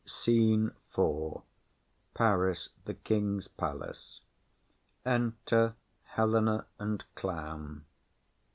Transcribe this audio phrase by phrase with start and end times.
[0.09, 1.41] _]SCENE IV.
[2.15, 2.69] Paris.
[2.85, 4.21] The King's palace.
[5.05, 7.85] Enter Helena and Clown.